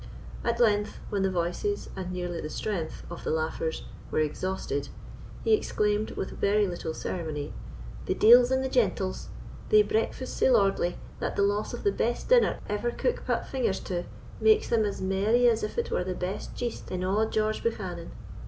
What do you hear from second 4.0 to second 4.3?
were